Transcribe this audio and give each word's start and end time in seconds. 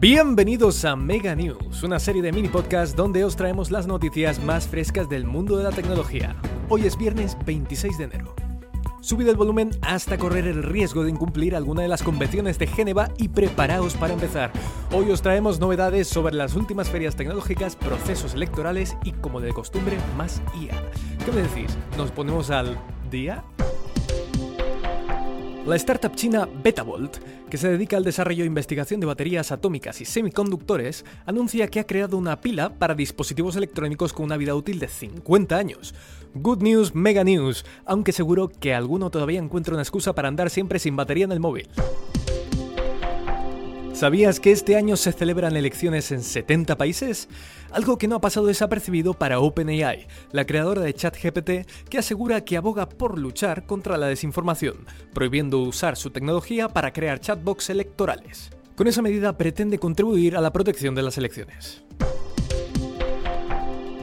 Bienvenidos 0.00 0.86
a 0.86 0.96
Mega 0.96 1.34
News, 1.34 1.82
una 1.82 1.98
serie 1.98 2.22
de 2.22 2.32
mini 2.32 2.48
podcasts 2.48 2.96
donde 2.96 3.22
os 3.22 3.36
traemos 3.36 3.70
las 3.70 3.86
noticias 3.86 4.42
más 4.42 4.66
frescas 4.66 5.10
del 5.10 5.26
mundo 5.26 5.58
de 5.58 5.64
la 5.64 5.72
tecnología. 5.72 6.34
Hoy 6.70 6.86
es 6.86 6.96
viernes 6.96 7.36
26 7.44 7.98
de 7.98 8.04
enero. 8.04 8.34
Subid 9.02 9.28
el 9.28 9.36
volumen 9.36 9.68
hasta 9.82 10.16
correr 10.16 10.46
el 10.46 10.62
riesgo 10.62 11.04
de 11.04 11.10
incumplir 11.10 11.54
alguna 11.54 11.82
de 11.82 11.88
las 11.88 12.02
convenciones 12.02 12.58
de 12.58 12.66
Génova 12.66 13.10
y 13.18 13.28
preparaos 13.28 13.92
para 13.92 14.14
empezar. 14.14 14.52
Hoy 14.90 15.10
os 15.10 15.20
traemos 15.20 15.60
novedades 15.60 16.08
sobre 16.08 16.34
las 16.34 16.54
últimas 16.54 16.88
ferias 16.88 17.14
tecnológicas, 17.14 17.76
procesos 17.76 18.32
electorales 18.32 18.96
y, 19.04 19.12
como 19.12 19.42
de 19.42 19.52
costumbre, 19.52 19.98
más 20.16 20.40
IA. 20.58 20.82
¿Qué 21.26 21.30
me 21.30 21.42
decís? 21.42 21.76
¿Nos 21.98 22.10
ponemos 22.10 22.48
al 22.48 22.78
día? 23.10 23.44
La 25.66 25.76
startup 25.76 26.16
china 26.16 26.48
Betavolt, 26.62 27.18
que 27.50 27.58
se 27.58 27.68
dedica 27.68 27.98
al 27.98 28.02
desarrollo 28.02 28.44
e 28.44 28.46
investigación 28.46 28.98
de 28.98 29.06
baterías 29.06 29.52
atómicas 29.52 30.00
y 30.00 30.06
semiconductores, 30.06 31.04
anuncia 31.26 31.68
que 31.68 31.80
ha 31.80 31.86
creado 31.86 32.16
una 32.16 32.40
pila 32.40 32.70
para 32.78 32.94
dispositivos 32.94 33.56
electrónicos 33.56 34.14
con 34.14 34.24
una 34.24 34.38
vida 34.38 34.54
útil 34.54 34.78
de 34.78 34.88
50 34.88 35.56
años. 35.56 35.94
Good 36.34 36.62
news, 36.62 36.94
mega 36.94 37.24
news, 37.24 37.66
aunque 37.84 38.12
seguro 38.12 38.48
que 38.48 38.72
alguno 38.72 39.10
todavía 39.10 39.38
encuentra 39.38 39.74
una 39.74 39.82
excusa 39.82 40.14
para 40.14 40.28
andar 40.28 40.48
siempre 40.48 40.78
sin 40.78 40.96
batería 40.96 41.26
en 41.26 41.32
el 41.32 41.40
móvil. 41.40 41.68
¿Sabías 44.00 44.40
que 44.40 44.50
este 44.50 44.76
año 44.76 44.96
se 44.96 45.12
celebran 45.12 45.56
elecciones 45.56 46.10
en 46.10 46.22
70 46.22 46.78
países? 46.78 47.28
Algo 47.70 47.98
que 47.98 48.08
no 48.08 48.16
ha 48.16 48.20
pasado 48.22 48.46
desapercibido 48.46 49.12
para 49.12 49.40
OpenAI, 49.40 50.06
la 50.32 50.46
creadora 50.46 50.80
de 50.80 50.94
ChatGPT, 50.94 51.50
que 51.90 51.98
asegura 51.98 52.42
que 52.42 52.56
aboga 52.56 52.88
por 52.88 53.18
luchar 53.18 53.66
contra 53.66 53.98
la 53.98 54.06
desinformación, 54.06 54.86
prohibiendo 55.12 55.58
usar 55.58 55.98
su 55.98 56.08
tecnología 56.08 56.70
para 56.70 56.94
crear 56.94 57.20
chatbots 57.20 57.68
electorales. 57.68 58.48
Con 58.74 58.88
esa 58.88 59.02
medida 59.02 59.36
pretende 59.36 59.78
contribuir 59.78 60.34
a 60.34 60.40
la 60.40 60.50
protección 60.50 60.94
de 60.94 61.02
las 61.02 61.18
elecciones. 61.18 61.84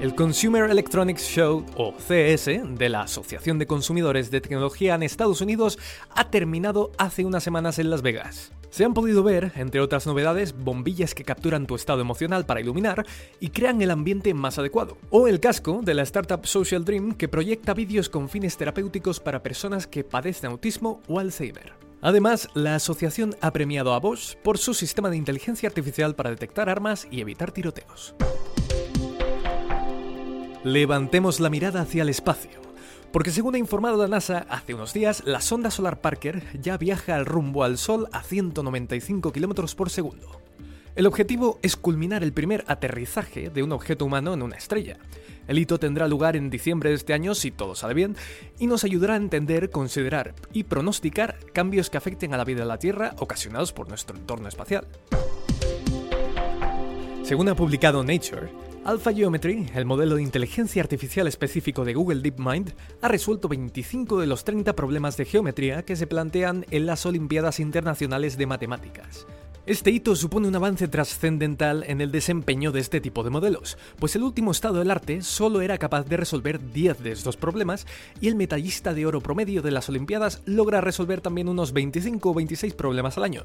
El 0.00 0.14
Consumer 0.14 0.70
Electronics 0.70 1.28
Show, 1.28 1.66
o 1.76 1.92
CS, 1.92 2.46
de 2.46 2.88
la 2.88 3.02
Asociación 3.02 3.58
de 3.58 3.66
Consumidores 3.66 4.30
de 4.30 4.40
Tecnología 4.40 4.94
en 4.94 5.02
Estados 5.02 5.42
Unidos, 5.42 5.78
ha 6.14 6.30
terminado 6.30 6.90
hace 6.96 7.26
unas 7.26 7.44
semanas 7.44 7.78
en 7.78 7.90
Las 7.90 8.00
Vegas. 8.00 8.50
Se 8.70 8.86
han 8.86 8.94
podido 8.94 9.22
ver, 9.22 9.52
entre 9.56 9.82
otras 9.82 10.06
novedades, 10.06 10.56
bombillas 10.56 11.14
que 11.14 11.24
capturan 11.24 11.66
tu 11.66 11.74
estado 11.74 12.00
emocional 12.00 12.46
para 12.46 12.62
iluminar 12.62 13.04
y 13.40 13.50
crean 13.50 13.82
el 13.82 13.90
ambiente 13.90 14.32
más 14.32 14.58
adecuado. 14.58 14.96
O 15.10 15.28
el 15.28 15.38
casco 15.38 15.80
de 15.82 15.92
la 15.92 16.02
startup 16.04 16.46
Social 16.46 16.82
Dream 16.82 17.12
que 17.12 17.28
proyecta 17.28 17.74
vídeos 17.74 18.08
con 18.08 18.30
fines 18.30 18.56
terapéuticos 18.56 19.20
para 19.20 19.42
personas 19.42 19.86
que 19.86 20.02
padecen 20.02 20.50
autismo 20.50 21.02
o 21.08 21.18
Alzheimer. 21.18 21.74
Además, 22.00 22.48
la 22.54 22.76
asociación 22.76 23.36
ha 23.42 23.52
premiado 23.52 23.92
a 23.92 24.00
Bosch 24.00 24.36
por 24.36 24.56
su 24.56 24.72
sistema 24.72 25.10
de 25.10 25.18
inteligencia 25.18 25.68
artificial 25.68 26.14
para 26.14 26.30
detectar 26.30 26.70
armas 26.70 27.06
y 27.10 27.20
evitar 27.20 27.52
tiroteos. 27.52 28.14
Levantemos 30.64 31.40
la 31.40 31.48
mirada 31.48 31.80
hacia 31.80 32.02
el 32.02 32.10
espacio. 32.10 32.60
Porque 33.12 33.30
según 33.30 33.54
ha 33.54 33.58
informado 33.58 33.96
la 33.96 34.08
NASA 34.08 34.44
hace 34.50 34.74
unos 34.74 34.92
días, 34.92 35.22
la 35.24 35.40
sonda 35.40 35.70
solar 35.70 36.02
Parker 36.02 36.42
ya 36.60 36.76
viaja 36.76 37.16
al 37.16 37.24
rumbo 37.24 37.64
al 37.64 37.78
Sol 37.78 38.08
a 38.12 38.22
195 38.22 39.32
km 39.32 39.74
por 39.74 39.88
segundo. 39.88 40.42
El 40.96 41.06
objetivo 41.06 41.58
es 41.62 41.76
culminar 41.76 42.22
el 42.22 42.34
primer 42.34 42.64
aterrizaje 42.68 43.48
de 43.48 43.62
un 43.62 43.72
objeto 43.72 44.04
humano 44.04 44.34
en 44.34 44.42
una 44.42 44.56
estrella. 44.56 44.98
El 45.48 45.58
hito 45.58 45.78
tendrá 45.78 46.06
lugar 46.06 46.36
en 46.36 46.50
diciembre 46.50 46.90
de 46.90 46.96
este 46.96 47.14
año 47.14 47.34
si 47.34 47.50
todo 47.50 47.74
sale 47.74 47.94
bien 47.94 48.14
y 48.58 48.66
nos 48.66 48.84
ayudará 48.84 49.14
a 49.14 49.16
entender, 49.16 49.70
considerar 49.70 50.34
y 50.52 50.64
pronosticar 50.64 51.38
cambios 51.54 51.88
que 51.88 51.96
afecten 51.96 52.34
a 52.34 52.36
la 52.36 52.44
vida 52.44 52.60
de 52.60 52.66
la 52.66 52.78
Tierra 52.78 53.14
ocasionados 53.18 53.72
por 53.72 53.88
nuestro 53.88 54.14
entorno 54.14 54.46
espacial. 54.46 54.86
Según 57.22 57.48
ha 57.48 57.54
publicado 57.54 58.04
Nature, 58.04 58.50
Alpha 58.82 59.12
Geometry, 59.12 59.66
el 59.74 59.84
modelo 59.84 60.16
de 60.16 60.22
inteligencia 60.22 60.82
artificial 60.82 61.26
específico 61.26 61.84
de 61.84 61.92
Google 61.92 62.22
DeepMind, 62.22 62.72
ha 63.02 63.08
resuelto 63.08 63.46
25 63.46 64.18
de 64.18 64.26
los 64.26 64.42
30 64.42 64.74
problemas 64.74 65.18
de 65.18 65.26
geometría 65.26 65.84
que 65.84 65.96
se 65.96 66.06
plantean 66.06 66.64
en 66.70 66.86
las 66.86 67.04
Olimpiadas 67.04 67.60
Internacionales 67.60 68.38
de 68.38 68.46
Matemáticas. 68.46 69.26
Este 69.66 69.90
hito 69.90 70.16
supone 70.16 70.48
un 70.48 70.56
avance 70.56 70.88
trascendental 70.88 71.84
en 71.86 72.00
el 72.00 72.10
desempeño 72.10 72.72
de 72.72 72.80
este 72.80 73.02
tipo 73.02 73.22
de 73.22 73.28
modelos, 73.28 73.76
pues 73.98 74.16
el 74.16 74.22
último 74.22 74.50
estado 74.50 74.78
del 74.78 74.90
arte 74.90 75.20
solo 75.20 75.60
era 75.60 75.76
capaz 75.76 76.04
de 76.04 76.16
resolver 76.16 76.72
10 76.72 77.02
de 77.02 77.12
estos 77.12 77.36
problemas 77.36 77.86
y 78.18 78.28
el 78.28 78.34
medallista 78.34 78.94
de 78.94 79.04
oro 79.04 79.20
promedio 79.20 79.60
de 79.60 79.72
las 79.72 79.90
Olimpiadas 79.90 80.40
logra 80.46 80.80
resolver 80.80 81.20
también 81.20 81.50
unos 81.50 81.74
25 81.74 82.30
o 82.30 82.34
26 82.34 82.72
problemas 82.72 83.18
al 83.18 83.24
año. 83.24 83.42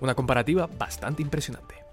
Una 0.00 0.16
comparativa 0.16 0.66
bastante 0.66 1.22
impresionante. 1.22 1.87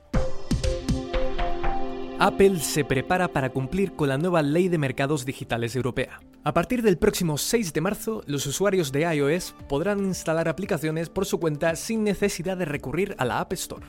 Apple 2.17 2.61
se 2.61 2.85
prepara 2.85 3.27
para 3.27 3.49
cumplir 3.49 3.91
con 3.91 4.07
la 4.07 4.17
nueva 4.17 4.41
Ley 4.41 4.69
de 4.69 4.77
Mercados 4.77 5.25
Digitales 5.25 5.75
Europea. 5.75 6.21
A 6.45 6.53
partir 6.53 6.81
del 6.81 6.97
próximo 6.97 7.37
6 7.37 7.73
de 7.73 7.81
marzo, 7.81 8.23
los 8.25 8.45
usuarios 8.45 8.93
de 8.93 9.01
iOS 9.01 9.53
podrán 9.67 9.99
instalar 9.99 10.47
aplicaciones 10.47 11.09
por 11.09 11.25
su 11.25 11.41
cuenta 11.41 11.75
sin 11.75 12.05
necesidad 12.05 12.55
de 12.55 12.63
recurrir 12.63 13.15
a 13.17 13.25
la 13.25 13.41
App 13.41 13.51
Store. 13.51 13.87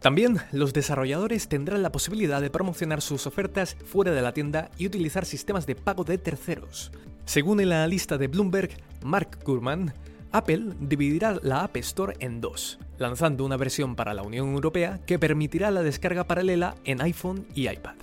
También 0.00 0.38
los 0.50 0.72
desarrolladores 0.72 1.46
tendrán 1.46 1.84
la 1.84 1.92
posibilidad 1.92 2.40
de 2.40 2.50
promocionar 2.50 3.00
sus 3.00 3.28
ofertas 3.28 3.76
fuera 3.84 4.10
de 4.10 4.22
la 4.22 4.34
tienda 4.34 4.72
y 4.76 4.86
utilizar 4.86 5.24
sistemas 5.24 5.64
de 5.64 5.76
pago 5.76 6.02
de 6.02 6.18
terceros. 6.18 6.90
Según 7.26 7.60
el 7.60 7.70
analista 7.70 8.18
de 8.18 8.26
Bloomberg, 8.26 8.70
Mark 9.04 9.38
Gurman, 9.44 9.94
Apple 10.32 10.72
dividirá 10.80 11.38
la 11.42 11.62
App 11.62 11.76
Store 11.76 12.14
en 12.18 12.40
dos, 12.40 12.78
lanzando 12.98 13.44
una 13.44 13.58
versión 13.58 13.94
para 13.94 14.14
la 14.14 14.22
Unión 14.22 14.48
Europea 14.48 15.00
que 15.06 15.18
permitirá 15.18 15.70
la 15.70 15.82
descarga 15.82 16.24
paralela 16.24 16.74
en 16.84 17.02
iPhone 17.02 17.46
y 17.54 17.68
iPad. 17.68 17.94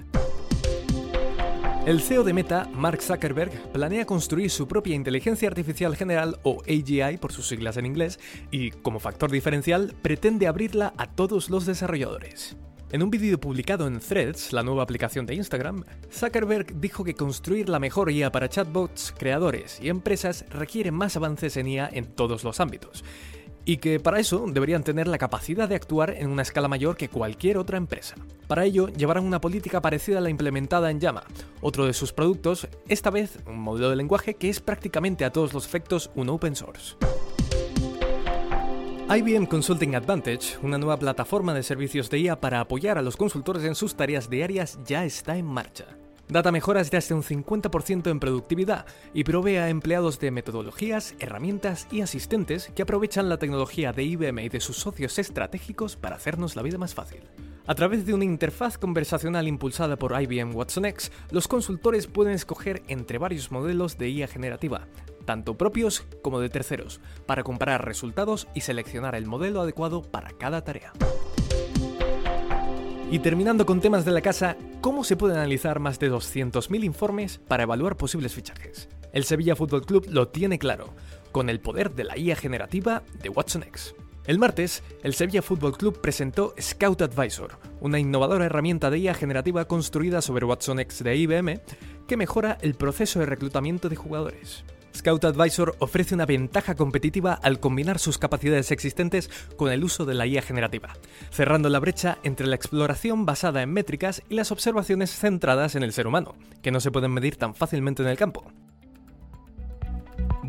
El 1.85 2.01
CEO 2.01 2.23
de 2.23 2.34
Meta, 2.34 2.69
Mark 2.73 3.01
Zuckerberg, 3.01 3.72
planea 3.72 4.06
construir 4.06 4.51
su 4.51 4.68
propia 4.68 4.94
inteligencia 4.95 5.47
artificial 5.47 5.95
general 5.95 6.39
o 6.44 6.62
AGI 6.62 7.18
por 7.18 7.31
sus 7.31 7.47
siglas 7.47 7.78
en 7.78 7.88
inglés 7.88 8.19
y, 8.51 8.72
como 8.72 9.00
factor 9.00 9.31
diferencial, 9.31 9.95
pretende 10.03 10.45
abrirla 10.45 10.94
a 10.97 11.07
todos 11.07 11.50
los 11.50 11.66
desarrolladores. 11.66 12.57
En 12.91 13.03
un 13.03 13.11
vídeo 13.11 13.39
publicado 13.39 13.85
en 13.85 14.00
Threads, 14.00 14.51
la 14.51 14.63
nueva 14.63 14.81
aplicación 14.81 15.27
de 15.27 15.35
Instagram, 15.35 15.83
Zuckerberg 16.11 16.81
dijo 16.81 17.03
que 17.03 17.13
construir 17.13 17.69
la 17.69 17.77
mejor 17.77 18.09
IA 18.09 18.31
para 18.31 18.50
chatbots, 18.50 19.13
creadores 19.16 19.79
y 19.79 19.89
empresas 19.89 20.44
requiere 20.50 20.89
más 20.89 21.16
avances 21.16 21.55
en 21.57 21.67
IA 21.67 21.88
en 21.94 22.07
todos 22.07 22.44
los 22.44 22.59
ámbitos, 22.59 23.03
y 23.63 23.77
que 23.77 24.00
para 24.00 24.19
eso 24.19 24.44
deberían 24.51 24.83
tener 24.83 25.07
la 25.07 25.19
capacidad 25.19 25.69
de 25.69 25.75
actuar 25.75 26.16
en 26.17 26.31
una 26.31 26.41
escala 26.41 26.67
mayor 26.67 26.97
que 26.97 27.09
cualquier 27.09 27.59
otra 27.59 27.77
empresa. 27.77 28.16
Para 28.47 28.66
ello, 28.66 28.88
llevarán 28.88 29.23
una 29.23 29.39
política 29.39 29.81
parecida 29.81 30.17
a 30.17 30.21
la 30.21 30.31
implementada 30.31 30.89
en 30.89 31.00
Llama, 31.00 31.25
otro 31.61 31.85
de 31.85 31.94
sus 31.94 32.11
productos, 32.11 32.67
esta 32.88 33.11
vez 33.11 33.38
un 33.45 33.59
modelo 33.59 33.91
de 33.91 33.97
lenguaje 33.97 34.33
que 34.33 34.50
es 34.50 34.61
prácticamente 34.61 35.25
a 35.25 35.31
todos 35.31 35.53
los 35.53 35.67
efectos 35.67 36.09
un 36.16 36.29
open 36.29 36.56
source. 36.56 36.95
IBM 39.09 39.47
Consulting 39.47 39.95
Advantage, 39.95 40.59
una 40.61 40.77
nueva 40.77 40.99
plataforma 40.99 41.55
de 41.55 41.63
servicios 41.63 42.11
de 42.11 42.19
IA 42.19 42.39
para 42.39 42.59
apoyar 42.59 42.99
a 42.99 43.01
los 43.01 43.17
consultores 43.17 43.63
en 43.63 43.73
sus 43.73 43.95
tareas 43.95 44.29
diarias, 44.29 44.77
ya 44.85 45.03
está 45.03 45.35
en 45.35 45.47
marcha. 45.47 45.85
Data 46.27 46.51
mejoras 46.51 46.91
de 46.91 46.97
hasta 46.97 47.15
un 47.15 47.23
50% 47.23 48.11
en 48.11 48.19
productividad 48.19 48.85
y 49.11 49.23
provee 49.23 49.55
a 49.55 49.69
empleados 49.69 50.19
de 50.19 50.29
metodologías, 50.29 51.15
herramientas 51.19 51.87
y 51.89 52.01
asistentes 52.01 52.71
que 52.75 52.83
aprovechan 52.83 53.29
la 53.29 53.39
tecnología 53.39 53.93
de 53.93 54.03
IBM 54.03 54.43
y 54.43 54.49
de 54.49 54.59
sus 54.59 54.77
socios 54.77 55.17
estratégicos 55.17 55.95
para 55.95 56.17
hacernos 56.17 56.55
la 56.55 56.61
vida 56.61 56.77
más 56.77 56.93
fácil. 56.93 57.23
A 57.69 57.75
través 57.75 58.03
de 58.03 58.16
una 58.16 58.25
interfaz 58.25 58.80
conversacional 58.80 59.47
impulsada 59.47 59.96
por 59.96 60.19
IBM 60.19 60.56
Watson 60.56 60.85
X, 60.85 61.12
los 61.30 61.47
consultores 61.47 62.07
pueden 62.07 62.34
escoger 62.34 62.81
entre 62.88 63.19
varios 63.19 63.52
modelos 63.52 64.00
de 64.00 64.09
IA 64.09 64.28
generativa, 64.28 64.88
tanto 65.25 65.56
propios 65.56 66.03
como 66.24 66.40
de 66.40 66.50
terceros, 66.50 67.00
para 67.28 67.44
comparar 67.44 67.85
resultados 67.85 68.47
y 68.56 68.62
seleccionar 68.62 69.13
el 69.13 69.28
modelo 69.28 69.62
adecuado 69.62 70.02
para 70.02 70.31
cada 70.31 70.63
tarea. 70.63 70.94
Y 73.12 73.19
terminando 73.19 73.68
con 73.68 73.81
temas 73.81 74.04
de 74.04 74.13
la 74.13 74.22
casa, 74.22 74.57
¿cómo 74.81 75.04
se 75.04 75.15
pueden 75.15 75.38
analizar 75.38 75.80
más 75.80 76.00
de 76.00 76.12
200.000 76.12 76.83
informes 76.83 77.39
para 77.48 77.62
evaluar 77.62 77.98
posibles 77.98 78.33
fichajes? 78.33 78.89
El 79.13 79.25
Sevilla 79.25 79.56
Fútbol 79.56 79.86
Club 79.86 80.07
lo 80.10 80.30
tiene 80.30 80.57
claro, 80.57 80.95
con 81.31 81.51
el 81.51 81.60
poder 81.60 81.94
de 81.94 82.06
la 82.06 82.18
IA 82.18 82.36
generativa 82.36 83.04
de 83.22 83.30
Watson 83.30 83.62
X. 83.62 83.94
El 84.29 84.37
martes, 84.37 84.83
el 85.01 85.15
Sevilla 85.15 85.41
Fútbol 85.41 85.75
Club 85.75 86.01
presentó 86.01 86.53
Scout 86.61 87.01
Advisor, 87.01 87.57
una 87.81 87.97
innovadora 87.97 88.45
herramienta 88.45 88.91
de 88.91 88.99
IA 88.99 89.15
generativa 89.15 89.65
construida 89.65 90.21
sobre 90.21 90.45
Watson 90.45 90.79
X 90.81 91.03
de 91.03 91.15
IBM 91.15 91.59
que 92.07 92.15
mejora 92.15 92.59
el 92.61 92.75
proceso 92.75 93.17
de 93.17 93.25
reclutamiento 93.25 93.89
de 93.89 93.95
jugadores. 93.95 94.63
Scout 94.95 95.25
Advisor 95.25 95.75
ofrece 95.79 96.13
una 96.13 96.27
ventaja 96.27 96.75
competitiva 96.75 97.33
al 97.41 97.59
combinar 97.59 97.97
sus 97.97 98.19
capacidades 98.19 98.69
existentes 98.69 99.31
con 99.57 99.71
el 99.71 99.83
uso 99.83 100.05
de 100.05 100.13
la 100.13 100.27
IA 100.27 100.43
generativa, 100.43 100.93
cerrando 101.31 101.67
la 101.69 101.79
brecha 101.79 102.19
entre 102.21 102.45
la 102.45 102.55
exploración 102.55 103.25
basada 103.25 103.63
en 103.63 103.73
métricas 103.73 104.21
y 104.29 104.35
las 104.35 104.51
observaciones 104.51 105.09
centradas 105.09 105.73
en 105.73 105.81
el 105.81 105.91
ser 105.91 106.05
humano, 106.05 106.35
que 106.61 106.69
no 106.69 106.81
se 106.81 106.91
pueden 106.91 107.13
medir 107.13 107.35
tan 107.37 107.55
fácilmente 107.55 108.03
en 108.03 108.09
el 108.09 108.17
campo. 108.17 108.45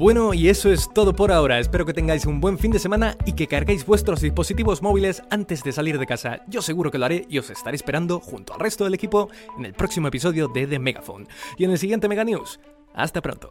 Bueno, 0.00 0.32
y 0.32 0.48
eso 0.48 0.72
es 0.72 0.88
todo 0.94 1.14
por 1.14 1.30
ahora. 1.30 1.58
Espero 1.58 1.84
que 1.84 1.92
tengáis 1.92 2.24
un 2.24 2.40
buen 2.40 2.58
fin 2.58 2.70
de 2.70 2.78
semana 2.78 3.18
y 3.26 3.34
que 3.34 3.46
carguéis 3.46 3.84
vuestros 3.84 4.22
dispositivos 4.22 4.80
móviles 4.80 5.22
antes 5.28 5.62
de 5.62 5.72
salir 5.72 5.98
de 5.98 6.06
casa. 6.06 6.40
Yo 6.48 6.62
seguro 6.62 6.90
que 6.90 6.96
lo 6.96 7.04
haré 7.04 7.26
y 7.28 7.36
os 7.36 7.50
estaré 7.50 7.76
esperando 7.76 8.18
junto 8.18 8.54
al 8.54 8.60
resto 8.60 8.84
del 8.84 8.94
equipo 8.94 9.28
en 9.58 9.66
el 9.66 9.74
próximo 9.74 10.08
episodio 10.08 10.48
de 10.48 10.66
The 10.66 10.78
Megaphone. 10.78 11.26
Y 11.58 11.64
en 11.64 11.72
el 11.72 11.78
siguiente 11.78 12.08
Mega 12.08 12.24
News. 12.24 12.60
Hasta 12.94 13.20
pronto. 13.20 13.50